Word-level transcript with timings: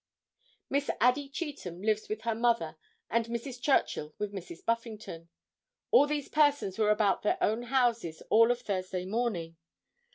Miss 0.67 0.89
Addie 0.99 1.29
Cheetham 1.29 1.83
lives 1.83 2.09
with 2.09 2.21
her 2.21 2.33
mother 2.33 2.75
and 3.07 3.27
Mrs. 3.27 3.61
Churchill 3.61 4.15
with 4.17 4.33
Mrs. 4.33 4.65
Buffington. 4.65 5.29
All 5.91 6.07
these 6.07 6.27
persons 6.27 6.79
were 6.79 6.89
about 6.89 7.21
their 7.21 7.37
own 7.39 7.61
houses 7.61 8.23
all 8.31 8.49
of 8.49 8.61
Thursday 8.61 9.05
morning. 9.05 9.57